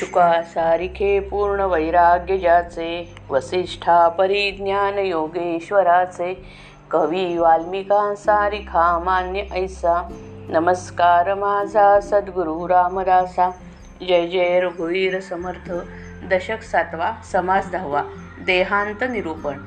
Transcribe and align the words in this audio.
शुका 0.00 0.42
सारिखे 0.42 1.20
पूर्ण 1.20 1.60
वैराग्य 1.60 2.38
ज्याचे 2.38 3.14
वसिष्ठा 3.30 4.08
परिज्ञान 4.08 4.98
योगेश्वराचे 4.98 6.48
कवी 6.90 7.38
वाल्मिका 7.38 8.14
सारिखा 8.14 8.98
मान्य 8.98 9.42
ऐसा 9.52 10.08
नमस्कार 10.48 11.34
माझा 11.34 12.00
सद्गुरु 12.00 12.68
रामदासा 12.68 13.50
जय 14.08 14.26
जय 14.26 14.60
रघुवीर 14.60 15.20
समर्थ 15.20 15.72
दशक 16.30 16.62
सातवा 16.62 17.12
समास 17.32 17.70
दहावा 17.70 18.02
देहांत 18.46 19.04
निरूपण. 19.04 19.58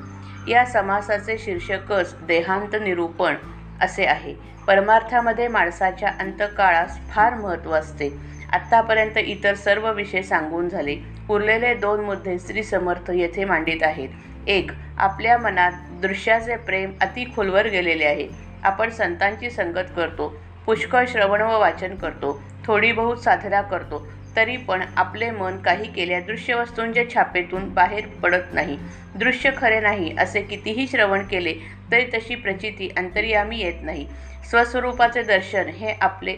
या 0.48 0.64
समासाचे 0.64 1.38
शीर्षकच 1.38 2.14
देहांत 2.22 2.76
निरूपण 2.80 3.34
असे 3.80 4.04
आहे. 4.04 4.34
परमार्थामध्ये 4.66 5.48
माणसाच्या 5.48 6.08
अंतकाळास 6.20 6.98
फार 7.10 7.34
महत्त्व 7.34 7.72
असते. 7.72 8.34
आत्तापर्यंत 8.54 9.18
इतर 9.18 9.54
सर्व 9.54 9.90
विषय 9.92 10.22
सांगून 10.22 10.68
झाले. 10.68 10.96
उरलेले 11.30 11.74
दोन 11.74 12.00
मुद्दे 12.00 12.38
श्री 12.38 12.62
समर्थ 12.62 13.10
येथे 13.10 13.44
मांडित 13.44 13.82
आहेत. 13.82 14.08
एक 14.46 14.70
आपल्या 14.98 15.36
मनात 15.38 15.72
दृश्याचे 16.02 16.56
प्रेम 16.56 16.92
अति 17.00 17.24
खोलवर 17.36 17.66
गेलेले 17.66 18.04
आहे. 18.04 18.28
आपण 18.62 18.90
संतांची 18.90 19.50
संगत 19.50 19.88
करतो 19.96 20.34
पुष्कळ 20.66 21.04
श्रवण 21.08 21.40
व 21.40 21.58
वाचन 21.60 21.94
करतो 21.94 22.40
थोडी 22.64 22.92
बहुत 22.92 23.22
साधना 23.22 23.60
करतो 23.62 24.06
तरी 24.36 24.56
पण 24.56 24.82
आपले 24.96 25.30
मन 25.30 25.56
काही 25.56 25.92
केल्या 25.92 26.20
दृश्य 26.20 26.54
वस्तूंच्या 26.54 27.08
छापेतून 27.14 27.68
बाहेर 27.74 28.06
पडत 28.22 28.52
नाही. 28.52 28.76
दृश्य 29.14 29.50
खरे 29.56 29.80
नाही 29.80 30.14
असे 30.18 30.42
कितीही 30.42 30.86
श्रवण 30.90 31.26
केले 31.26 31.54
तरी 31.92 32.04
तशी 32.04 32.34
प्रचिती 32.34 32.88
अंतर्यामी 32.96 33.58
येत 33.58 33.82
नाही. 33.82 34.06
स्वस्वरूपाचे 34.50 35.22
दर्शन 35.22 35.68
हे 35.68 35.92
आपले 36.00 36.36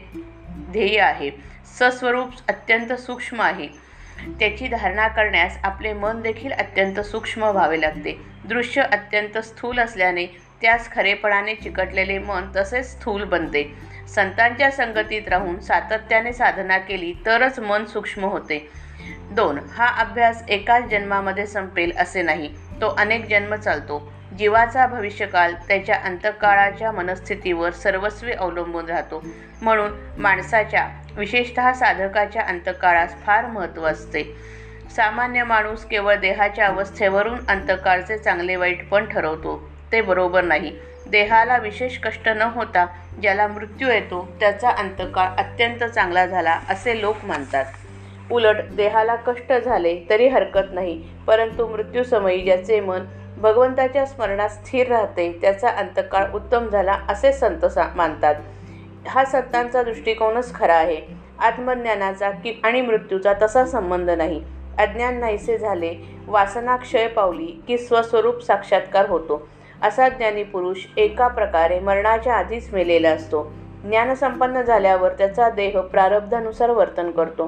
ध्येय 0.73 1.01
आहे. 1.01 1.31
सस्वरूप 1.67 2.31
अत्यंत 2.49 2.93
सूक्ष्म 2.93 3.41
आहे. 3.41 3.69
त्याची 4.41 4.69
धारणा 4.69 5.09
करण्यास 5.09 5.59
आपले 5.65 5.93
मन 5.93 6.21
देखील 6.21 6.53
अत्यंत 6.53 7.01
सूक्ष्म 7.01 7.45
व्हावे 7.45 7.81
लागते. 7.81 8.21
दृश्य 8.45 8.83
अत्यंत 8.83 9.39
स्थूल 9.39 9.79
असल्याने 9.79 10.27
त्यास 10.61 10.91
खरेपणाने 10.93 11.55
चिकटलेले 11.55 12.19
मन 12.19 12.51
तसेच 12.57 12.91
स्थूल 12.91 13.25
बनते. 13.25 13.63
संतांच्या 14.09 14.71
संगतीत 14.71 15.29
राहून 15.29 15.59
सातत्याने 15.61 16.33
साधना 16.33 16.79
केली 16.79 17.13
तरच 17.27 17.59
मन 17.59 17.85
सूक्ष्म 17.85 18.25
होते. 18.25 18.69
दोन 19.31 19.59
हा 19.73 19.87
अभ्यास 19.87 20.45
एकाच 20.49 20.85
जन्मामध्ये 20.85 21.47
संपेल 21.47 21.93
असे 21.99 22.23
नाही 22.23 22.55
तो 22.81 22.89
अनेक 22.89 23.27
जन्म 23.27 23.55
चालतो. 23.55 24.13
जीवाचा 24.39 24.87
भविष्यकाल 24.87 25.55
त्याच्या 25.69 25.97
अंतकाळाच्या 26.05 26.93
मनस्थितीवर 26.93 27.71
सर्वस्वी 27.71 28.33
अवलंबून 28.33 28.87
राहतो. 28.87 29.23
म्हणून 29.63 29.93
माणसाच्या 30.19 30.89
विशेषत 31.17 31.61
साधकाच्या 31.77 32.43
अंतकाळास 32.43 33.15
फार 33.23 33.47
महत्त्व 33.47 33.87
असते. 33.87 34.23
सामान्य 34.91 35.43
माणूस 35.45 35.85
केवळ 35.85 36.15
देहाच्या 36.17 36.67
अवस्थेवरून 36.67 37.39
अंतकाळचे 37.49 38.19
चांगले 38.19 38.57
वाईट 38.57 38.89
पण 38.89 39.05
ठरवतो. 39.05 39.57
ते 39.93 40.01
बरोबर 40.03 40.45
नाही. 40.45 40.73
देहाला 41.07 41.57
विशेष 41.59 41.99
कष्ट 41.99 42.29
न 42.29 42.43
होता 42.55 42.87
ज्याला 43.23 43.47
मृत्यू 43.49 43.89
येतो 43.89 44.25
त्याचा 44.41 44.71
अंतकाळ 44.71 45.29
अत्यंत 45.39 45.85
चांगला 45.85 46.27
झाला 46.27 46.59
असे 46.71 47.01
लोक 47.01 47.25
मानतात. 47.25 47.65
उलट 48.31 48.61
देहाला 48.71 49.15
कष्ट 49.17 49.53
झाले 49.55 49.95
तरी 50.11 50.29
हरकत 50.29 50.73
नाही 50.73 50.97
परंतु 51.27 51.67
मृत्यूसमयी 51.67 52.41
ज्याचे 52.41 52.81
मन 52.81 53.05
भगवंताच्या 53.37 54.05
स्मरणात 54.07 54.49
स्थिर 54.49 54.89
राहते 54.89 55.31
त्याचा 55.43 55.69
अंतकाळ 55.71 56.31
उत्तम 56.35 56.69
झाला 56.69 56.97
असे 57.09 57.33
संत 57.33 57.65
सा 57.67 57.89
मानतात. 57.95 58.35
हा 59.09 59.25
संतांचा 59.25 59.83
दृष्टिकोनच 59.83 60.55
खरा 60.55 60.75
आहे. 60.75 61.01
आत्मज्ञानाचा 61.39 62.31
की 62.31 62.61
आणि 62.65 62.81
मृत्यूचा 62.81 63.33
तसा 63.43 63.65
संबंध 63.65 64.11
नाही. 64.11 64.43
अज्ञान 64.79 65.19
नाहीसे 65.21 65.59
झाले 65.59 65.95
वासना 66.27 66.77
क्षय 66.77 67.07
पावली 67.07 67.47
की 67.69 67.79
स्वस्वरूप 67.79 68.43
साक्षात्कार 68.43 69.09
होतो. 69.09 69.49
असा 69.83 70.09
ज्ञानी 70.09 70.43
पुरुष 70.43 70.87
एका 70.97 71.29
प्रकारे 71.29 71.79
मरणाच्या 71.81 72.35
आधीच 72.35 72.73
मेलेला 72.75 73.11
असतो. 73.11 73.43
ज्ञानसंपन्न 73.85 74.63
झाल्यावर 74.63 75.13
त्याचा 75.13 75.49
देह 75.51 75.81
प्रारब्धानुसार 75.81 76.71
वर्तन 76.71 77.11
करतो. 77.11 77.47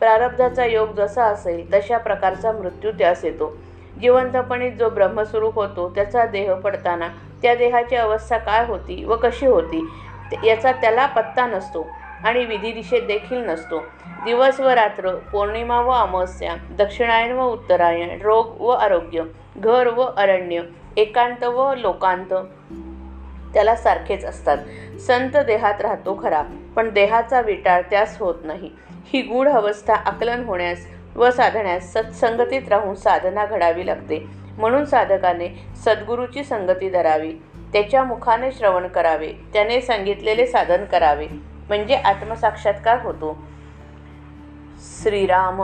प्रारब्धाचा 0.00 0.64
योग 0.64 0.92
जसा 0.96 1.24
असेल 1.24 1.72
तशा 1.74 1.98
प्रकारचा 1.98 2.52
मृत्यू 2.52 2.90
त्यास 2.90 3.24
येतो. 3.24 3.56
जिवंतपणे 4.00 4.70
जो 4.70 4.88
ब्रह्मस्वरूप 4.90 5.54
होतो 5.54 5.88
त्याचा 5.94 6.24
देह 6.26 6.54
पडताना 6.54 7.08
त्या 7.42 7.54
देहाची 7.54 7.96
अवस्था 7.96 8.38
काय 8.38 8.64
होती 8.66 9.04
व 9.04 9.16
कशी 9.16 9.46
होती 9.46 9.86
याचा 10.44 10.72
त्याला 10.72 11.06
पत्ता 11.06 11.46
नसतो 11.46 11.86
आणि 12.24 12.44
विधिनिषेध 12.44 13.06
देखील 13.06 13.44
नसतो. 13.46 13.78
दिवस 14.24 14.60
व 14.60 14.68
रात्र 14.68 15.14
पौर्णिमा 15.32 15.80
व 15.80 15.90
अमावस्या 15.90 16.54
दक्षिणायन 16.70 17.32
व 17.32 17.42
उत्तरायण 17.42 18.20
रोग 18.22 18.60
व 18.60 18.68
आरोग्य 18.68 19.22
घर 19.56 19.86
व 19.86 20.00
अरण्य 20.00 20.62
एकांत 20.96 21.44
व 21.44 21.74
लोकांत 21.74 22.34
त्याला 23.54 23.74
सारखेच 23.76 24.24
असतात. 24.24 24.58
संत 25.00 25.36
देहात 25.36 25.80
राहतो 25.80 26.18
खरा 26.22 26.42
पण 26.76 26.90
देहाचा 26.90 27.40
विटाळ 27.40 27.82
त्यास 27.82 28.18
होत 28.20 28.34
नाही. 28.44 28.70
ही 29.06 29.22
गूढ 29.22 29.48
अवस्था 29.48 29.94
आकलन 29.94 30.44
होण्यास 30.44 30.86
व 31.16 31.30
साधण्यास 31.30 31.92
सत्संगतीत 31.92 32.68
राहून 32.68 32.94
साधना 32.94 33.44
घडावी 33.46 33.86
लागते. 33.86 34.26
म्हणून 34.58 34.84
साधकाने 34.84 35.48
सद्गुरूची 35.76 36.44
संगती 36.44 36.90
धरावी. 36.90 37.32
त्याच्या 37.72 38.04
मुखाने 38.04 38.52
श्रवण 38.52 38.86
करावे. 38.86 39.32
त्याने 39.52 39.80
सांगितलेले 39.80 40.46
साधन 40.46 40.84
करावे. 40.84 41.26
म्हणजे 41.68 41.96
आत्मसाक्षात्कार 41.96 42.98
होतो. 43.02 43.38
श्रीराम 45.02 45.62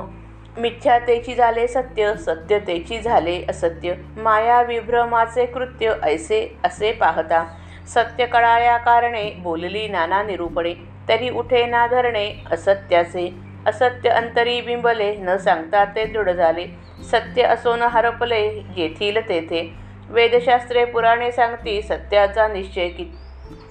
मिथ्यातेची 0.56 1.34
झाले 1.34 1.68
सत्य 1.68 2.14
सत्यतेची 2.14 2.98
झाले 2.98 3.44
असत्य. 3.48 3.94
माया 4.16 4.62
विभ्रमाचे 4.62 5.46
कृत्य 5.46 5.92
ऐसे 6.02 6.56
असे 6.64 6.92
पाहता. 6.92 7.44
सत्य 7.86 8.26
कळाया 8.26 8.76
कारणे 8.76 9.30
बोलली 9.30 9.88
नाना 9.88 10.22
निरूपणे. 10.22 10.74
तरी 11.08 11.30
उठे 11.30 11.66
ना 11.66 11.86
धरणे 11.86 12.44
असत्याचे. 12.50 13.34
असत्य 13.66 14.08
अंतरी 14.08 14.60
बिंबले 14.60 15.16
न 15.16 15.36
सांगता 15.36 15.84
ते 15.84 16.04
दृढ 16.04 16.30
झाले. 16.30 16.66
सत्य 17.02 17.42
असो 17.42 17.76
न 17.76 17.82
हरपले 17.82 18.62
येथील 18.76 19.28
तेथे. 19.28 19.85
वेदशास्त्रे 20.08 20.84
पुराणे 20.84 21.32
सांगती 21.32 21.82
सत्याचा 21.82 22.48
निश्चय 22.48 22.88
कि 22.88 23.04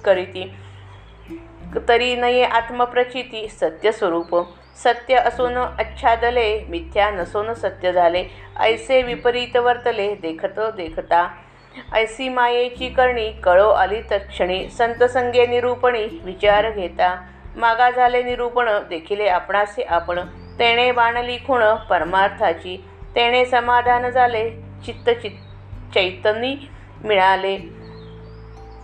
करीती. 0.04 0.54
तरी 1.88 2.16
नये 2.16 2.44
आत्मप्रचिती 2.44 3.48
सत्य 3.48 3.92
स्वरूप. 3.92 4.46
सत्य 4.76 5.14
असून 5.14 5.56
आच्छादले 5.56 6.64
मिथ्या 6.68 7.10
नसून 7.10 7.54
सत्य 7.54 7.92
झाले. 7.92 8.24
ऐसे 8.60 9.02
विपरीत 9.02 9.56
वर्तले 9.56 10.14
देखतो 10.14 10.70
देखता. 10.70 11.28
ऐसी 11.94 12.28
मायेची 12.28 12.88
करणी 12.88 13.30
कळो 13.30 13.68
आली 13.68 14.00
तत्क्षणी. 14.00 14.68
संतसंगे 14.68 15.46
निरूपणी 15.46 16.20
विचार 16.24 16.70
घेता. 16.70 17.26
मागा 17.56 17.90
झाले 17.90 18.22
निरूपण 18.22 18.68
देखिले 18.88 19.26
आपणासे 19.28 19.82
आपण. 19.82 20.20
तेणे 20.58 20.92
बाणली 20.92 21.36
खुण 21.36 21.74
परमार्थाची. 21.74 22.84
तेणे 23.14 23.44
समाधान 23.44 24.10
झाले 24.10 24.50
चित्त 24.86 25.10
चित्त. 25.10 25.45
चैतन्य 25.94 26.54
मिळाले. 27.04 27.58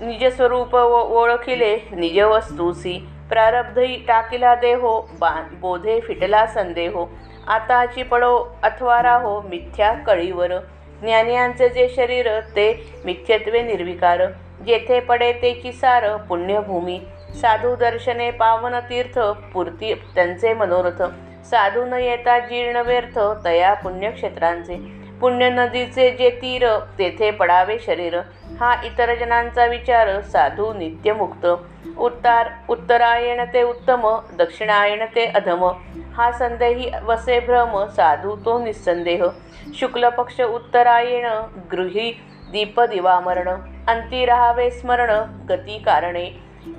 निजस्वरूप 0.00 0.74
व 0.74 1.18
ओळखिले 1.18 1.78
निजवस्तूसी 1.92 3.08
प्रारब्धही 3.28 3.96
टाकिला 3.96 4.54
देहो 4.54 5.10
बा 5.20 5.48
बोधे 5.52 6.00
फिटला 6.00 6.46
संदेहो. 6.46 7.06
आताची 7.46 8.02
पडो 8.02 8.46
अथवा 8.62 9.02
राहो 9.02 9.40
मिथ्या 9.40 9.92
कळीवर. 9.92 10.52
ज्ञानियांचे 11.02 11.68
जे 11.68 11.88
शरीर 11.96 12.40
ते 12.40 12.94
मिथ्यत्वे 13.04 13.62
निर्विकार. 13.62 14.22
जेथे 14.66 15.00
पडे 15.00 15.32
तेची 15.32 15.72
सार 15.72 16.16
पुण्यभूमी. 16.16 17.00
साधू 17.40 17.76
दर्शने 17.76 18.30
पावन 18.30 18.78
तीर्थ 18.78 19.18
पूर्ती 19.52 19.94
त्यांचे 19.94 20.54
मनोरथ. 20.54 21.02
साधू 21.44 21.84
न 21.84 21.92
येता 21.92 22.38
जीर्ण 22.38 22.76
व्यर्थ 22.76 23.44
तया 23.44 23.74
पुण्यक्षेत्रांचे. 23.74 25.01
पुण्य 25.22 25.48
नदीचे 25.50 26.10
जे 26.10 26.30
तीर 26.30 26.64
तेथे 26.98 27.30
पडावे 27.30 27.78
शरीर. 27.78 28.14
हा 28.60 28.74
इतर 28.84 29.14
जनांचा 29.14 29.64
विचार 29.66 30.08
साधू 30.22 30.72
नित्यमुक्त. 30.72 31.46
उत्तार 31.98 32.48
उत्तरायण 32.68 33.44
ते 33.44 33.62
उत्तम 33.62 34.08
दक्षिणायण 34.38 35.04
ते 35.14 35.26
अधम. 35.26 35.64
हा 36.16 36.30
संदेही 36.32 36.90
वसे 37.02 37.38
भ्रम 37.40 37.78
साधू 37.86 38.34
तो 38.36 38.58
निस्संदेह 38.64 39.24
शुक्ल 39.74 40.08
पक्ष 40.08 40.40
उत्तरायण 40.40 41.26
गृही 41.72 42.10
दीप 42.52 42.80
दिवामरण. 42.80 43.48
अंती 43.88 44.24
राहावे 44.26 44.70
स्मरण 44.70 45.10
गती 45.48 45.78
कारणे. 45.78 46.28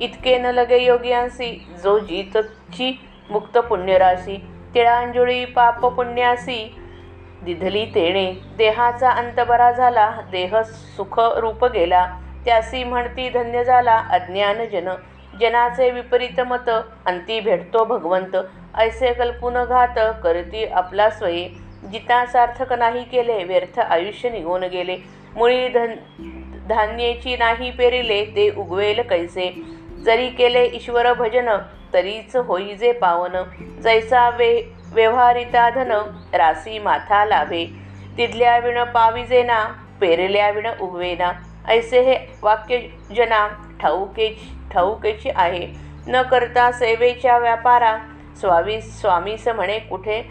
इतके 0.02 0.38
न 0.38 0.46
लगे 0.46 0.78
योग्यांसी 0.78 1.52
जो 1.84 2.00
जीतची 2.00 2.94
मुक्त 3.30 3.58
पुण्यराशी. 3.58 4.38
तिळांजुळी 4.76 5.44
पाप 5.46 5.86
पुण्यासी 5.86 6.64
दिधली 7.46 7.86
तेणे 7.86 8.34
देहाचा 8.58 9.10
अंत 9.10 9.40
बरा 9.48 9.72
झाला 9.72 10.10
देह 10.32 10.62
सुख 10.98 11.20
रूप 11.20 11.66
गेला. 11.66 12.06
त्यासी 12.46 12.84
म्हणती 12.84 13.30
धन्य 13.30 13.64
झाला 13.64 13.98
अज्ञान 14.10 14.66
जन. 14.72 14.90
जनाचे 15.40 15.90
विपरीत 15.92 16.40
मत 16.42 16.70
अंती 17.06 17.40
भेटतो 17.40 17.84
भगवंत. 17.86 18.36
ऐसे 18.78 19.14
कल्पून 19.14 19.54
घात 19.54 20.00
करती 20.24 20.66
आपला 20.66 21.10
स्वये. 21.10 21.50
जिता 21.92 22.26
सार्थक 22.26 22.74
नाही 22.74 23.04
केले 23.04 23.44
व्यर्थ 23.44 23.80
आयुष्य 23.80 24.30
निघून 24.30 24.64
गेले. 24.64 24.98
मुळी 25.36 25.68
धन 25.68 25.94
धान्याची 26.70 27.36
नाही 27.38 27.72
पेरिले 27.72 28.26
ते 28.26 28.50
उगवेल 28.58 29.02
कैसे. 29.02 29.62
जरी 30.06 30.30
केले 30.30 30.66
ईश्वर 30.66 31.14
भजन 31.14 31.50
तरीच 31.94 32.36
होई 32.36 32.74
जे 32.76 32.92
पावन. 32.92 33.44
जैसा 33.82 34.30
वे 34.30 34.62
व्यवहारिता 34.94 35.70
धन 35.70 35.92
रासी 36.34 36.80
माथा 36.80 37.24
लाभे. 37.26 37.66
तिथल्या 38.18 38.58
विण 38.58 38.84
पाविजेना 38.84 39.64
पेरल्या 40.02 40.50
विण 40.50 40.68
उगवेना. 40.82 41.32
ऐसे 41.68 42.02
हे 42.02 42.16
वाक्य 42.42 42.78
जना 43.16 43.48
ठाऊके 43.82 44.30
ठाऊकेची 44.74 45.30
आहे. 45.36 45.68
न 46.08 46.22
करता 46.22 46.72
सेवेच्या 46.72 47.38
व्यापारा 47.38 47.98
स्वामी 48.40 48.82
स्वामीस 48.82 49.48
म्हणे 49.48 49.80
कुठे 49.80 50.22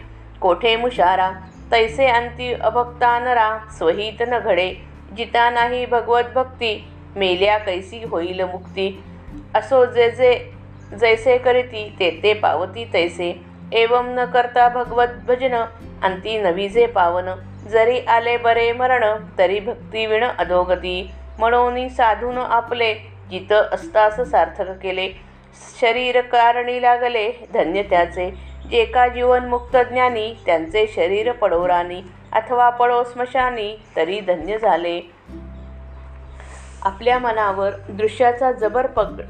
कोठे 0.41 0.75
मुशारा. 0.75 1.31
तैसे 1.71 2.07
अंती 2.07 2.53
अभक्तानरा 2.53 3.57
स्वहित 3.77 4.21
न 4.27 4.39
घडे. 4.39 4.73
जिता 5.17 5.49
नाही 5.49 5.85
भगवत 5.85 6.23
भक्ती 6.35 6.85
मेल्या 7.15 7.57
कैसी 7.57 8.03
होईल 8.03 8.41
मुक्ती. 8.41 9.03
असो 9.55 9.85
जे 9.85 10.09
जे 10.11 10.53
जैसे 10.93 11.37
करीती 11.37 11.95
ते 11.99 12.19
ते 12.23 12.33
पावती 12.33 12.85
तैसे. 12.93 13.52
एवं 13.73 14.15
न 14.15 14.25
करता 14.25 14.67
भगवत 14.69 15.07
भजन 15.27 15.53
अंती 16.03 16.37
नवीजे 16.37 16.85
पावन. 16.85 17.29
जरी 17.69 17.99
आले 17.99 18.37
बरे 18.37 18.71
मरण 18.71 19.03
तरी 19.37 19.59
भक्ती 19.59 20.05
विण 20.05 20.23
अधोगती. 20.23 21.11
म्हणून 21.39 21.89
साधून 21.89 22.37
आपले 22.37 22.93
जित 23.29 23.51
असतास 23.51 24.19
सार्थक 24.31 24.69
केले. 24.83 25.09
शरीर 25.81 26.21
कारणी 26.21 26.81
लागले 26.81 27.31
धन्य 27.53 27.83
त्याचे. 27.83 28.29
जे 28.69 28.85
का 28.85 29.07
जीवनमुक्त 29.07 29.77
ज्ञानी 29.77 30.33
त्यांचे 30.45 30.87
शरीर 30.95 31.31
पडोरानी. 31.31 32.01
अथवा 32.31 32.69
पडो 32.69 33.03
स्मशानी 33.03 33.83
तरी 33.95 34.19
धन्य 34.19 34.57
झाले. 34.57 35.01
आपल्या 36.81 37.19
मनावर 37.19 37.71
दृश्याचा 37.89 38.51
जबर 38.51 38.87
पग 38.87 39.21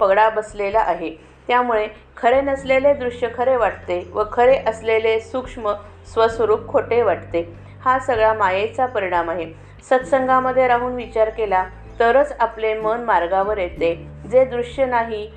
पगडा 0.00 0.28
बसलेला 0.28 0.80
आहे. 0.80 1.33
त्यामुळे 1.48 1.86
खरे 2.16 2.40
नसलेले 2.40 2.92
दृश्य 2.94 3.28
खरे 3.36 3.56
वाटते 3.56 4.02
व 4.12 4.22
खरे 4.32 4.56
असलेले 4.66 5.18
सूक्ष्म 5.20 5.72
स्वस्वरूप 6.12 6.66
खोटे 6.68 7.02
वाटते. 7.02 7.42
हा 7.84 7.98
सगळा 7.98 8.32
मायेचा 8.32 8.86
परिणाम 8.86 9.30
आहे. 9.30 9.52
सत्संगामध्ये 9.90 10.66
राहून 10.68 10.94
विचार 10.94 11.30
केला 11.30 11.64
तरच 12.00 12.36
आपले 12.40 12.74
मन 12.74 13.02
मार्गावर 13.04 13.58
येते. 13.58 13.94
जे 14.30 14.44
दृश्य 14.44 14.86
नाही 14.86 15.28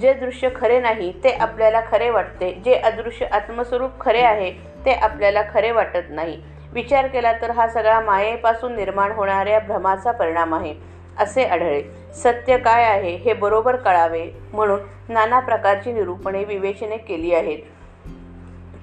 जे 0.00 0.12
दृश्य 0.14 0.48
खरे 0.56 0.78
नाही 0.80 1.12
ते 1.24 1.30
आपल्याला 1.30 1.80
खरे 1.90 2.10
वाटते. 2.10 2.52
जे 2.64 2.74
अदृश्य 2.74 3.26
आत्मस्वरूप 3.26 4.00
खरे 4.00 4.22
आहे 4.22 4.50
ते 4.84 4.92
आपल्याला 4.92 5.42
खरे 5.54 5.70
वाटत 5.70 6.10
नाही. 6.10 6.40
विचार 6.72 7.06
केला 7.06 7.32
तर 7.32 7.50
हा 7.50 7.66
सगळा 7.68 8.00
मायेपासून 8.00 8.74
निर्माण 8.76 9.12
होणाऱ्या 9.12 9.58
भ्रमाचा 9.58 10.12
परिणाम 10.12 10.54
आहे. 10.54 10.74
असे 11.18 11.44
आढळे 11.44 11.82
सत्य 12.14 12.56
काय 12.58 12.84
आहे 12.84 13.14
हे 13.16 13.32
बरोबर 13.32 13.76
कळावे 13.76 14.24
म्हणून 14.52 14.80
नाना 15.08 15.40
प्रकारची 15.40 15.92
निरूपणे 15.92 16.44
विवेचने 16.44 16.96
केली 16.98 17.32
आहेत. 17.34 17.58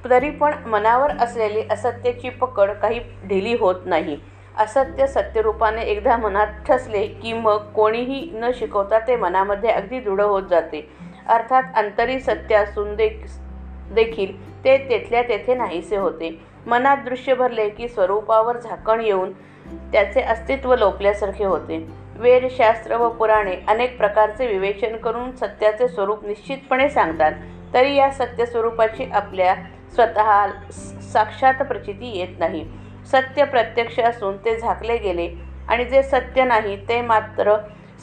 तरी 0.05 0.29
पण 0.29 0.53
मनावर 0.65 1.11
असलेली 1.21 1.61
असत्याची 1.71 2.29
पकड 2.29 2.71
काही 2.71 2.99
ढिली 3.27 3.55
होत 3.59 3.85
नाही. 3.85 4.17
असत्य 4.57 5.07
सत्यरूपाने 5.07 5.81
एकदा 5.81 6.17
मनात 6.17 6.47
ठसले 6.67 7.05
की 7.13 7.33
मग 7.33 7.71
कोणीही 7.75 8.29
न 8.33 8.49
शिकवता 8.55 8.99
ते 8.99 9.15
मनामध्ये 9.15 9.69
अगदी 9.69 9.99
दृढ 9.99 10.21
होत 10.21 10.43
जाते. 10.49 10.87
अर्थात 11.27 11.63
अंतरी 11.75 12.19
सत्य 12.19 12.55
असून 12.55 12.95
देखील 12.95 14.35
ते 14.63 14.77
तेथल्या 14.89 15.21
तेथे 15.21 15.53
नाहीसे 15.53 15.95
होते. 15.95 16.37
मनात 16.67 16.97
दृश्य 17.05 17.33
भरले 17.33 17.69
की 17.69 17.87
स्वरूपावर 17.87 18.57
झाकण 18.57 19.01
येऊन 19.01 19.31
त्याचे 19.91 20.21
अस्तित्व 20.21 20.75
लोपल्यासारखे 20.75 21.45
होते. 21.45 21.85
वेदशास्त्र 22.15 22.97
व 22.97 23.07
पुराणे 23.09 23.55
अनेक 23.67 23.97
प्रकारचे 23.97 24.47
विवेचन 24.47 24.95
करून 24.95 25.31
सत्याचे 25.31 25.87
स्वरूप 25.87 26.25
निश्चितपणे 26.25 26.89
सांगतात. 26.89 27.31
तरी 27.73 27.95
या 27.95 28.09
सत्यस्वरूपाची 28.11 29.09
आपल्या 29.13 29.55
स्वतः 29.95 30.45
साक्षात 31.11 31.61
प्रचिती 31.61 32.17
येत 32.17 32.39
नाही. 32.39 32.63
सत्य 33.11 33.43
प्रत्यक्ष 33.43 33.99
असून 33.99 34.37
ते 34.37 34.55
झाकले 34.57 34.97
गेले 34.97 35.27
आणि 35.69 35.85
जे 35.85 36.03
सत्य 36.03 36.43
नाही 36.43 36.75
ते 36.89 37.01
मात्र 37.01 37.55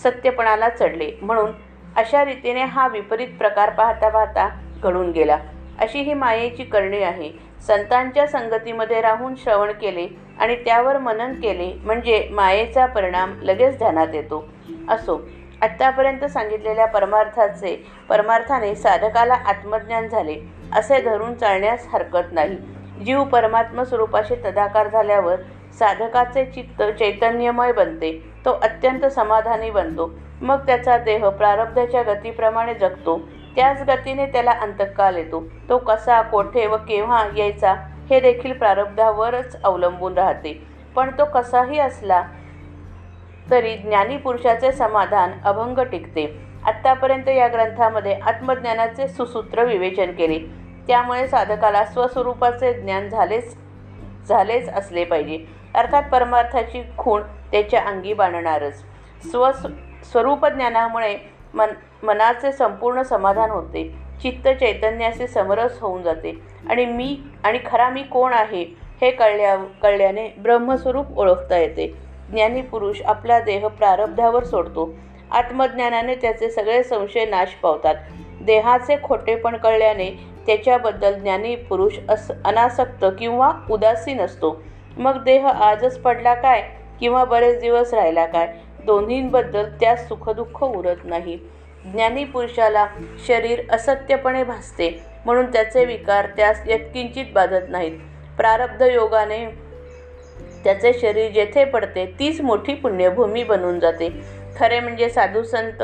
सत्यपणाला 0.02 0.68
चढले. 0.68 1.10
म्हणून 1.22 1.52
अशा 1.96 2.24
रीतीने 2.24 2.64
हा 2.64 2.86
विपरीत 2.88 3.28
प्रकार 3.38 3.70
पाहता 3.70 4.08
पाहता 4.08 4.48
घडून 4.82 5.10
गेला. 5.10 5.38
अशी 5.78 6.00
ही 6.00 6.14
मायेची 6.14 6.64
करणी 6.64 7.02
आहे. 7.02 7.30
संतांच्या 7.66 8.26
संगतीमध्ये 8.26 9.00
राहून 9.00 9.34
श्रवण 9.34 9.72
केले 9.72 10.06
आणि 10.40 10.54
त्यावर 10.54 10.98
मनन 10.98 11.34
केले 11.34 11.72
म्हणजे 11.84 12.26
मायेचा 12.32 12.86
परिणाम 12.86 13.34
लगेच 13.42 13.78
ध्यानात 13.78 14.14
येतो. 14.14 14.44
असो 14.88 15.20
आत्तापर्यंत 15.62 16.24
सांगितलेल्या 16.24 16.86
परमार्थाचे 16.86 17.74
परमार्थाने 18.08 18.74
साधकाला 18.74 19.34
आत्मज्ञान 19.46 20.08
झाले 20.08 20.36
असे 20.72 21.00
धरून 21.00 21.34
चालण्यास 21.34 21.86
हरकत 21.92 22.32
नाही. 22.32 22.56
जीव 23.04 23.22
परमात्म 23.24 23.82
स्वरूपाशी 23.82 24.34
तदाकार 24.44 24.88
झाल्यावर 24.88 25.36
साधकाचे 25.78 26.44
चित्त 26.44 26.82
चैतन्यमय 26.98 27.72
बनते 27.72 28.12
तो 28.44 28.52
अत्यंत 28.62 29.04
समाधानी 29.06 29.70
बनतो. 29.70 30.10
मग 30.40 30.66
त्याचा 30.66 30.96
देह 30.98 31.28
प्रारब्धाच्या 31.28 32.02
गतीप्रमाणे 32.02 32.74
जगतो. 32.74 33.16
त्याच 33.56 33.82
गतीने 33.82 34.26
त्याला 34.26 34.50
अंतकाल 34.52 35.16
येतो. 35.16 35.42
तो 35.68 35.78
कसा 35.78 36.20
कोठे 36.22 36.66
व 36.66 36.76
केव्हा 36.88 37.24
यायचा 37.36 37.74
हे 38.10 38.20
देखील 38.20 38.52
प्रारब्धावरच 38.52 39.62
अवलंबून 39.62 40.14
राहते. 40.14 40.52
पण 40.96 41.10
तो 41.18 41.24
कसाही 41.24 41.78
असला 41.78 42.22
तरी 43.50 43.76
ज्ञानी 43.76 44.16
पुरुषाचे 44.16 44.72
समाधान 44.72 45.30
अभंग 45.44 45.78
टिकते. 45.78 46.24
आत्तापर्यंत 46.66 47.28
या 47.28 47.48
ग्रंथामध्ये 47.48 48.14
आत्मज्ञानाचे 48.14 49.08
सुसूत्र 49.08 49.64
विवेचन 49.64 50.12
केले. 50.12 50.38
त्यामुळे 50.86 51.26
साधकाला 51.28 51.84
स्वस्वरूपाचे 51.84 52.72
ज्ञान 52.72 53.08
झालेच 53.08 53.56
झालेच 54.28 54.68
असले 54.68 55.04
पाहिजे. 55.04 55.38
अर्थात 55.74 56.02
परमार्थाची 56.12 56.82
खूण 56.98 57.22
त्याच्या 57.52 57.82
अंगी 57.82 58.12
बांधणारच. 58.12 58.84
स्व 59.30 59.50
स्वरूप 60.02 60.46
ज्ञानामुळे 60.46 61.16
मन 61.54 61.70
मनाचे 62.02 62.52
संपूर्ण 62.52 63.02
समाधान 63.02 63.50
होते. 63.50 64.09
चित्त 64.22 64.48
चैतन्याचे 64.48 65.26
समरस 65.26 65.78
होऊन 65.80 66.02
जाते. 66.02 66.38
आणि 66.70 66.86
मी 66.86 67.16
आणि 67.44 67.58
खरा 67.66 67.88
मी 67.90 68.02
कोण 68.02 68.32
आहे 68.32 68.62
हे 69.02 69.10
कळल्या 69.10 69.56
कळल्याने 69.82 70.28
ब्रह्मस्वरूप 70.38 71.18
ओळखता 71.18 71.58
येते. 71.58 71.86
ज्ञानी 72.30 72.62
पुरुष 72.62 73.00
आपला 73.02 73.38
देह 73.40 73.66
प्रारब्धावर 73.68 74.44
सोडतो. 74.44 74.94
आत्मज्ञानाने 75.30 76.14
त्याचे 76.14 76.50
सगळे 76.50 76.82
संशय 76.82 77.24
नाश 77.24 77.48
पावतात. 77.62 77.94
देहाचे 78.40 78.96
खोटेपण 79.02 79.56
कळल्याने 79.56 80.10
त्याच्याबद्दल 80.46 81.14
ज्ञानी 81.14 81.54
पुरुष 81.56 81.98
अस 82.08 82.30
अनासक्त 82.44 83.04
किंवा 83.18 83.50
उदासीन 83.70 84.20
असतो 84.20 84.60
मग 84.96 85.22
देह 85.24 85.46
आजच 85.46 85.98
पडला 85.98 86.34
काय? 86.34 86.62
किंवा 87.00 87.24
बरेच 87.24 87.60
दिवस 87.60 87.94
राहिला 87.94 88.26
काय? 88.26 88.52
दोन्हींबद्दल 88.86 89.68
त्यास 89.80 90.08
सुखदुःख 90.08 90.62
उरत 90.64 91.04
नाही. 91.04 91.38
ज्ञानी 91.84 92.24
पुरुषाला 92.24 92.86
शरीर 93.26 93.60
असत्यपणे 93.72 94.42
भासते 94.44 94.90
म्हणून 95.24 95.52
त्याचे 95.52 95.84
विकार 95.84 96.26
त्यास 96.36 96.62
यत्किंचित 96.66 97.24
बाधत 97.34 97.68
नाहीत. 97.68 97.98
प्रारब्ध 98.36 98.82
योगाने 98.82 99.44
त्याचे 100.64 100.92
शरीर 100.92 101.30
जेथे 101.30 101.64
पडते 101.64 102.04
तीच 102.18 102.40
मोठी 102.40 102.74
पुण्यभूमी 102.74 103.42
बनून 103.44 103.78
जाते. 103.80 104.08
खरे 104.58 104.80
म्हणजे 104.80 105.08
साधू 105.08 105.42
संत 105.42 105.82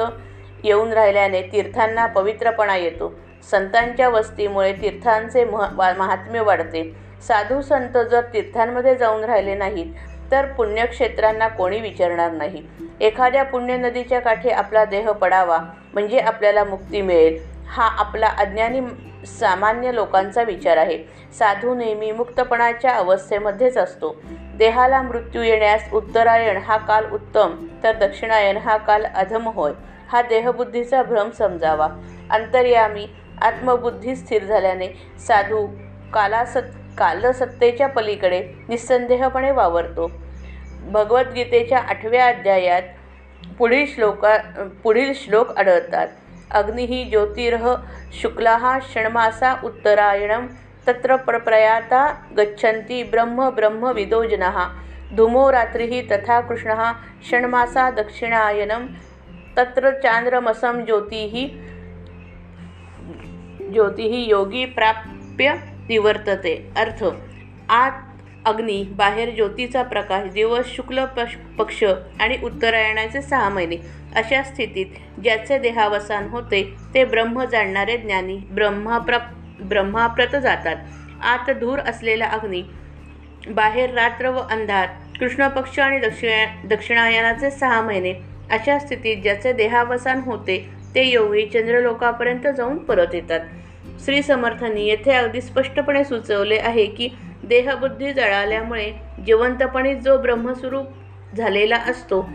येऊन 0.64 0.92
राहिल्याने 0.92 1.42
तीर्थांना 1.42 2.06
पवित्रपणा 2.06 2.76
येतो. 2.76 3.12
संतांच्या 3.50 4.08
वस्तीमुळे 4.08 4.72
तीर्थांचे 4.72 5.44
मह 5.44 5.92
महात्म्य 5.98 6.40
वाढते. 6.40 6.82
साधू 7.22 7.60
संत 7.60 7.98
जर 8.10 8.20
तीर्थांमध्ये 8.32 8.94
जाऊन 8.94 9.24
राहिले 9.24 9.54
नाहीत 9.54 9.92
तर 10.30 10.46
पुण्यक्षेत्रांना 10.46 11.48
कोणी 11.48 11.80
विचारणार 11.80 12.32
नाही. 12.32 12.62
एखाद्या 13.00 13.42
पुण्य 13.42 13.76
नदीच्या 13.76 14.20
काठी 14.20 14.50
आपला 14.50 14.84
देह 14.84 15.10
पडावा 15.12 15.58
म्हणजे 15.94 16.18
आपल्याला 16.18 16.64
मुक्ती 16.64 17.02
मिळेल 17.02 17.38
हा 17.68 17.84
आपला 17.84 18.26
अज्ञानी 18.26 18.80
सामान्य 19.26 19.94
लोकांचा 19.94 20.42
विचार 20.42 20.76
आहे. 20.76 20.98
साधू 21.38 21.74
नेहमी 21.74 22.10
मुक्तपणाच्या 22.12 22.92
अवस्थेमध्येच 22.92 23.78
असतो. 23.78 24.14
देहाला 24.54 25.02
मृत्यू 25.02 25.42
येण्यास 25.42 25.88
उत्तरायण 25.92 26.56
हा 26.56 26.76
काल 26.76 27.04
उत्तम 27.12 27.54
तर 27.84 27.92
दक्षिणायन 27.92 28.56
हा 28.56 28.76
काल 28.76 29.04
अधम 29.04 29.48
होय. 29.48 29.72
हा 30.08 30.22
देहबुद्धीचा 30.22 31.02
भ्रम 31.02 31.30
समजावा. 31.30 31.88
अंतर्यामी 32.30 33.06
आत्मबुद्धी 33.42 34.16
स्थिर 34.16 34.44
झाल्याने 34.44 34.88
साधू 35.18 35.66
कालासत 36.12 36.70
कालसत्तेच्या 36.98 37.86
पलीकडे 37.86 38.40
निस्संदेहपणे 38.68 39.50
वावरतो. 39.50 40.10
भगवद्गीतेच्या 40.92 41.78
आठव्या 41.78 42.26
अध्यायात 42.26 42.82
पुढील 43.58 43.84
श्लोका 43.86 44.36
पुढील 44.82 45.12
श्लोक 45.14 45.56
आढळतात. 45.58 46.08
अग्निः 46.50 47.08
ज्योतिर्ह 47.10 47.74
शुक्लाः 48.12 48.78
षण्मासा 48.92 49.54
उत्तरायणं 49.64 50.46
तत्र 50.86 51.16
प्रप्रयाता 51.16 52.06
गच्छन्ति 52.36 53.02
ब्रह्म 53.02 53.48
ब्रह्मविदो 53.50 54.24
जनाः। 54.24 54.58
धूमो 55.16 55.50
रात्रिः 55.52 56.00
तथा 56.10 56.40
कृष्णः 56.40 56.92
षण्मासा 57.30 57.90
दक्षिणायनं 57.90 58.86
तत्र 59.56 59.90
चांद्रमसं 60.02 60.84
ज्योतिः 60.84 61.34
ज्योतिः 63.72 64.16
योगी 64.28 64.64
प्राप्य 64.66 65.52
निवर्तते। 65.88 66.54
अर्थ 66.76 67.04
आत 67.70 68.02
अग्नी 68.46 68.82
बाहेर 68.96 69.30
ज्योतीचा 69.30 69.82
प्रकाश 69.82 70.30
दिवस 70.32 70.66
शुक्ल 70.66 71.04
पक्ष 71.04 71.34
पक्ष 71.58 71.82
आणि 72.20 72.36
उत्तरायणाचे 72.44 73.22
सहा 73.22 73.48
महिने. 73.48 73.76
अशा 74.16 74.42
स्थितीत 74.42 75.20
ज्याचे 75.22 75.58
देहावसान 75.58 76.28
होते 76.28 76.62
ते 76.94 77.04
ब्रह्म 77.04 77.44
जाणणारे 77.44 77.96
ज्ञानी 77.96 78.36
ब्रह्माप्र 78.50 79.18
ब्रह्माप्रत 79.60 80.36
जातात. 80.36 80.76
आत 81.22 81.50
धूर 81.50 81.78
असलेला 81.78 82.26
अग्नी 82.26 82.62
बाहेर 83.48 83.94
रात्र 83.94 84.30
व 84.30 84.40
अंधार 84.50 84.86
कृष्ण 85.20 85.48
पक्ष 85.48 85.78
आणि 85.78 85.98
दक्षिण 85.98 86.68
दक्षिणायनाचे 86.68 87.50
सहा 87.50 87.80
महिने. 87.82 88.12
अशा 88.50 88.78
स्थितीत 88.78 89.22
ज्याचे 89.22 89.52
देहावसान 89.52 90.20
होते 90.20 90.64
ते 90.94 91.02
योगी 91.02 91.46
चंद्रलोकापर्यंत 91.46 92.46
जाऊन 92.56 92.78
परत 92.78 93.14
येतात. 93.14 93.40
श्री 94.04 94.22
समर्थांनी 94.22 94.86
येथे 94.86 95.12
अगदी 95.12 95.40
स्पष्टपणे 95.40 96.04
सुचवले 96.04 96.56
आहे 96.58 96.86
की 96.86 97.08
देहबुद्धी 97.48 98.12
जळाल्यामुळे 98.12 98.90
जिवंतपणी 99.26 99.94
जो 99.94 100.16
ब्रह्मस्वरूप 100.18 100.86
झालेला 101.36 101.76
असतो 101.76 102.28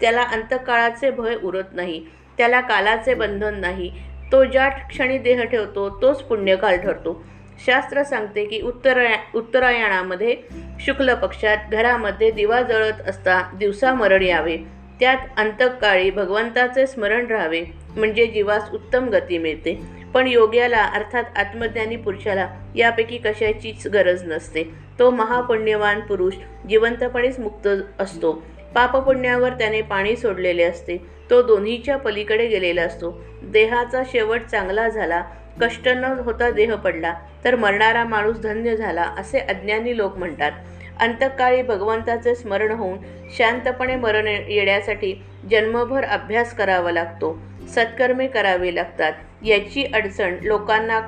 त्याला 0.00 0.22
अंतकाळाचे 0.22 1.10
भय 1.10 1.34
उरत 1.42 1.72
नाही 1.72 2.04
त्याला 2.38 2.60
कालाचे 2.60 3.14
बंधन 3.14 3.60
नाही. 3.60 3.90
तो 4.32 4.44
ज्या 4.44 4.68
क्षणी 4.68 5.18
देह 5.18 5.42
ठेवतो 5.44 5.88
तोच 6.02 6.22
पुण्यकाल 6.22 6.76
ठरतो. 6.76 7.24
शास्त्र 7.66 8.02
सांगते 8.02 8.44
की 8.44 8.60
उत्तराया 8.60 9.16
उत्तरायणामध्ये 9.34 10.36
शुक्ल 10.80 11.14
पक्षात 11.14 11.56
घरामध्ये 11.72 12.30
दिवा 12.30 12.62
जळत 12.62 13.08
असता 13.08 13.40
दिवसा 13.58 13.94
मरण 13.94 14.22
यावे. 14.22 14.56
त्यात 15.00 15.16
अंतकाळी 15.36 16.10
भगवंताचे 16.10 16.86
स्मरण 16.86 17.26
राहावे 17.26 17.64
म्हणजे 17.96 18.26
जीवास 18.26 18.70
उत्तम 18.72 19.08
गती 19.08 19.38
मिळते. 19.38 19.80
पण 20.14 20.26
योग्याला 20.26 20.82
अर्थात 20.84 21.24
आत्मज्ञानी 21.36 21.96
पुरुषाला 21.96 22.48
यापैकी 22.76 23.18
कशाचीच 23.18 23.86
गरज 23.86 24.22
नसते. 24.24 24.62
तो 24.98 25.10
महापुण्यवान 25.10 26.00
पुरुष 26.00 26.34
जिवंतपणेच 26.68 27.38
मुक्त 27.38 27.68
असतो. 27.98 28.32
पापपुण्यावर 28.74 29.52
त्याने 29.52 29.80
पाणी 29.82 30.16
सोडलेले 30.16 30.62
असते. 30.62 30.96
तो 31.30 31.42
दोन्हीच्या 31.42 31.96
पलीकडे 31.96 32.46
गेलेला 32.46 32.82
असतो. 32.82 33.10
देहाचा 33.42 34.02
शेवट 34.12 34.40
चांगला 34.40 34.88
झाला 34.88 35.22
कष्ट 35.60 35.88
न 35.88 36.04
होता 36.04 36.50
देह 36.50 36.74
पडला 36.74 37.14
तर 37.44 37.56
मरणारा 37.56 38.04
माणूस 38.04 38.40
धन्य 38.40 38.76
झाला 38.76 39.02
असे 39.02 39.38
अज्ञानी 39.38 39.96
लोक 39.96 40.16
म्हणतात. 40.18 40.52
अंतकाळी 41.00 41.62
भगवंताचे 41.62 42.34
स्मरण 42.34 42.70
होऊन 42.70 42.98
शांतपणे 43.36 43.96
मरण 43.96 44.26
येण्यासाठी 44.26 45.22
जन्मभर 45.50 46.04
अभ्यास 46.04 46.54
करावा 46.54 46.92
लागतो. 46.92 47.38
सत्कर्मे 47.68 48.26
करावे 48.26 48.74
लागतात. 48.74 49.12
याची 49.44 49.84
अडचण 49.84 50.36
लोकांना 50.42 51.00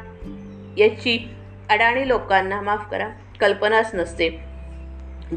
याची 0.76 1.30
अडाणी 1.70 2.08
लोकांना 2.08 2.60
माफ 2.60 2.90
करा. 2.90 3.08
कल्पनाच 3.40 3.90
नसते. 3.94 4.56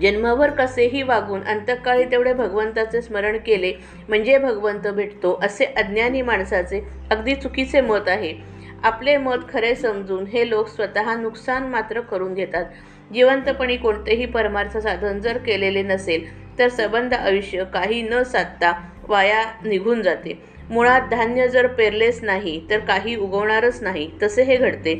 जन्मभर 0.02 0.50
कसेही 0.50 1.02
वागून 1.02 1.44
अंतकाळी 1.44 2.06
तेवढे 2.06 2.34
भगवंताचे 2.34 3.02
स्मरण 3.02 3.38
केले 3.38 3.74
म्हणजे 4.08 4.38
भगवंत 4.38 4.88
भेटतो 4.88 5.40
असे 5.44 5.66
अज्ञानी 5.66 6.22
माणसाचे 6.22 6.82
अगदी 7.12 7.36
चुकीचे 7.36 7.82
मत 7.82 8.08
आहे. 8.08 8.34
आपले 8.84 9.18
मत 9.18 9.38
खरे 9.54 9.76
समजून 9.76 10.26
हे 10.26 10.50
लोक 10.50 10.68
स्वतः 10.68 11.16
नुकसान 11.16 11.68
मात्र 11.68 12.02
करून 12.02 12.34
घेतात. 12.34 12.66
जिवंतपणी 13.14 13.78
कोणतेही 13.78 14.26
परमार्थ 14.26 14.78
साधन 14.78 15.20
जर 15.20 15.38
केलेले 15.38 15.82
नसेल 15.84 16.28
तर 16.60 16.70
सबंध 16.70 17.14
आयुष्य 17.14 17.64
काही 17.74 18.02
न 18.02 18.22
साधता 18.24 18.74
वाया 19.08 19.44
निघून 19.66 20.02
जाते. 20.02 20.40
मुळात 20.70 21.02
धान्य 21.12 21.48
जर 21.48 21.68
पेरलेच 21.68 22.24
नाही 22.24 22.60
तर 22.70 22.80
काही 22.80 23.16
उगवणारच 23.16 23.82
नाही 23.84 24.10
तसे 24.24 24.44
हे 24.44 24.58
घडते. 24.58 24.94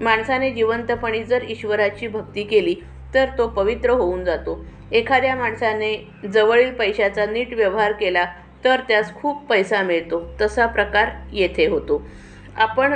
माणसाने 0.00 0.50
जिवंतपणी 0.50 1.22
जर 1.24 1.44
ईश्वराची 1.48 2.08
भक्ती 2.08 2.42
केली 2.42 2.74
तर 3.14 3.28
तो 3.38 3.46
पवित्र 3.48 3.90
होऊन 3.90 4.24
जातो. 4.24 4.64
एखाद्या 4.92 5.34
माणसाने 5.36 5.96
जवळील 6.34 6.70
पैशाचा 6.70 7.26
नीट 7.26 7.54
व्यवहार 7.54 7.92
केला 7.92 8.24
तर 8.64 8.80
त्यास 8.88 9.14
खूप 9.14 9.46
पैसा 9.48 9.82
मिळतो 9.82 10.22
तसा 10.40 10.66
प्रकार 10.66 11.10
येथे 11.32 11.66
होतो. 11.66 12.02
आपण 12.56 12.94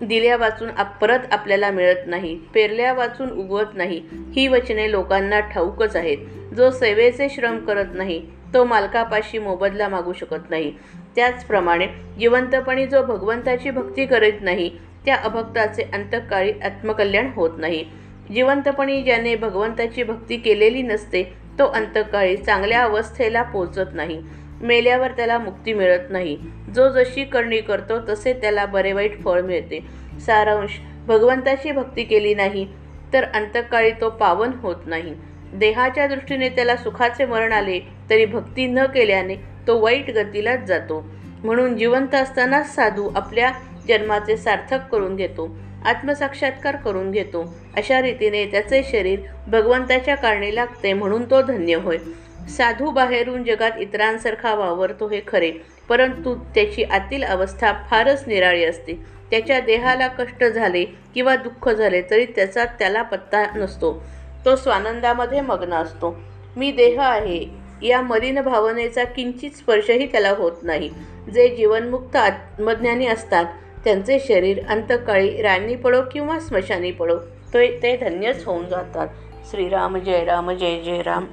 दिल्या 0.00 0.36
वाचून 0.36 0.68
आप 0.76 0.98
परत 1.00 1.32
आपल्याला 1.32 1.70
मिळत 1.70 2.06
नाही. 2.06 2.34
पेरल्या 2.54 2.92
वाचून 2.92 3.30
उगवत 3.30 3.74
नाही. 3.74 4.00
ही 4.36 4.46
वचने 4.48 4.90
लोकांना 4.90 5.40
ठाऊकच 5.40 5.96
आहेत. 5.96 6.18
जो 6.56 6.70
सेवेचे 6.70 7.28
श्रम 7.28 7.58
करत 7.58 7.94
नाही 7.94 8.20
तो 8.54 8.64
मालकापाशी 8.64 9.38
मोबदला 9.38 9.88
मागू 9.88 10.12
शकत 10.12 10.50
नाही. 10.50 10.72
त्याचप्रमाणे 11.16 11.86
जिवंतपणी 12.18 12.86
जो 12.86 13.02
भगवंताची 13.02 13.70
भक्ती 13.70 14.06
करीत 14.06 14.40
नाही 14.40 14.70
त्या 15.04 15.16
अभक्ताचे 15.16 15.82
अंतकाळी 15.82 16.52
आत्मकल्याण 16.64 17.30
होत 17.34 17.58
नाही. 17.58 17.84
जिवंतपणी 18.34 19.02
ज्याने 19.02 19.34
भगवंताची 19.36 20.02
भक्ती 20.02 20.36
केलेली 20.36 20.82
नसते 20.82 21.22
तो 21.58 21.64
अंतकाळी 21.66 22.36
चांगल्या 22.36 22.82
अवस्थेला 22.82 23.42
पोचत 23.42 23.94
नाही. 23.94 24.20
मेल्यावर 24.60 25.12
त्याला 25.12 25.38
मुक्ती 25.38 25.72
मिळत 25.72 26.10
नाही. 26.10 26.36
जो 26.74 26.88
जशी 26.92 27.24
करणी 27.24 27.60
करतो 27.60 27.98
तसे 28.08 28.32
त्याला 28.32 28.66
बरे 28.66 28.92
वाईट 28.92 29.20
फळ 29.22 29.40
मिळते. 29.40 29.80
सारांश 30.26 30.78
भगवंताची 31.06 31.70
भक्ती 31.70 32.04
केली 32.04 32.34
नाही 32.34 32.66
तर 33.12 33.24
अंतकाळी 33.24 33.90
तो 33.90 34.08
पावन 34.10 34.50
होत 34.62 34.86
नाही. 34.86 35.14
देहाच्या 35.52 36.06
दृष्टीने 36.06 36.48
त्याला 36.48 36.76
सुखाचे 36.76 37.24
मरण 37.24 37.52
आले 37.52 37.78
तरी 38.10 38.24
भक्ती 38.24 38.66
न 38.66 38.84
केल्याने 38.84 39.34
तो 39.66 39.78
वाईट 39.80 40.10
गतीलाच 40.10 40.64
जातो. 40.64 41.00
म्हणून 41.44 41.76
जिवंत 41.76 42.14
असतानाच 42.14 42.74
साधू 42.74 43.08
आपल्या 43.16 43.50
जन्माचे 43.88 44.36
सार्थक 44.36 44.88
करून 44.92 45.16
घेतो 45.16 45.48
आत्मसाक्षात्कार 45.84 46.76
करून 46.76 47.10
घेतो. 47.10 47.42
अशा 47.76 48.00
रीतीने 48.02 48.44
त्याचे 48.46 48.82
शरीर 48.82 49.20
भगवंताच्या 49.46 50.14
कारणी 50.14 50.54
लागते 50.54 50.92
म्हणून 50.92 51.24
तो 51.30 51.40
धन्य 51.42 51.74
होय. 51.74 51.98
साधू 52.56 52.90
बाहेरून 52.90 53.44
जगात 53.44 53.70
इतरांसारखा 53.78 54.54
वावरतो 54.54 55.08
हे 55.08 55.20
खरे 55.28 55.52
परंतु 55.88 56.34
त्याची 56.54 56.82
आतील 56.82 57.24
अवस्था 57.24 57.72
फारच 57.90 58.24
निराळी 58.26 58.64
असते. 58.64 58.92
त्याच्या 59.30 59.60
देहाला 59.60 60.06
कष्ट 60.08 60.44
झाले 60.44 60.84
किंवा 60.84 61.36
दुःख 61.36 61.68
झाले 61.68 62.02
तरी 62.02 62.24
त्याचा 62.24 62.64
त्याला 62.64 63.02
पत्ता 63.02 63.44
नसतो. 63.56 64.02
तो 64.44 64.56
स्वानंदामध्ये 64.56 65.40
मग्न 65.40 65.72
असतो. 65.72 66.16
मी 66.56 66.72
देह 66.72 67.00
आहे. 67.00 67.44
या 67.82 68.00
मलिन 68.02 68.40
भावनेचा 68.40 69.04
किंचित 69.04 69.50
स्पर्शही 69.50 70.06
त्याला 70.06 70.30
होत 70.30 70.52
नाही. 70.62 70.90
जे 71.34 71.48
जीवनमुक्त 71.48 72.16
आत्मज्ञानी 72.16 73.06
असतात 73.06 73.44
त्यांचे 73.84 74.18
शरीर 74.18 74.58
अंतकाळी 74.68 75.42
राणी 75.42 75.76
पडो 75.76 76.02
किंवा 76.12 76.38
स्मशानी 76.40 76.90
पडो 76.90 77.16
तो 77.54 77.58
ते 77.82 77.96
धन्यच 77.96 78.44
होऊन 78.44 78.66
जातात. 78.66 79.08
श्रीराम 79.50 79.96
जय 79.96 80.24
राम 80.24 80.50
जय 80.50 80.80
जय 80.80 81.02
राम. 81.02 81.24